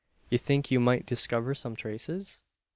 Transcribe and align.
"You 0.31 0.39
think 0.39 0.71
you 0.71 0.79
might 0.79 1.05
discover 1.05 1.53
some 1.53 1.75
traces?" 1.75 2.41